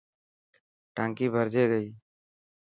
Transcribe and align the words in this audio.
ٽانڪي 0.95 1.25
ڀرجي 1.33 1.63
گئي. 1.71 1.87